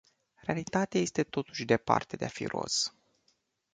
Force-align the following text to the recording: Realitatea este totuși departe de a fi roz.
Realitatea 0.41 0.99
este 1.01 1.23
totuși 1.23 1.65
departe 1.65 2.15
de 2.15 2.25
a 2.25 2.27
fi 2.27 2.45
roz. 2.45 2.93